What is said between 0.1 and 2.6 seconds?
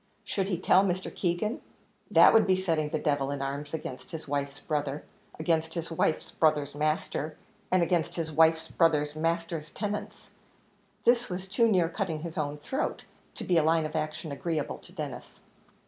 Should he tell Mr. Keegan? that would be